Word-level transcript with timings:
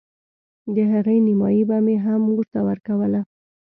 د 0.75 0.77
هغې 0.91 1.17
نيمايي 1.27 1.63
به 1.69 1.77
مې 1.85 1.95
هم 2.05 2.21
مور 2.33 2.45
ته 2.53 2.59
ورکوله. 2.69 3.21